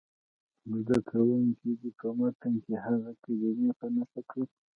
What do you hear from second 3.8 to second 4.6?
نښه کړي.